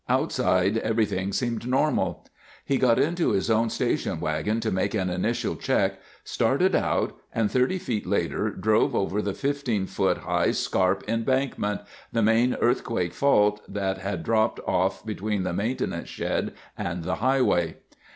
[0.09, 2.25] Outside everything seemed normal.
[2.65, 7.51] He got into his own station wagon to make an initial check, started out, and
[7.51, 13.99] 30 feet later drove over the 15 feet high scarp embankment—the main earthquake fault that
[13.99, 17.75] had dropped off between the maintenance shed and the highway.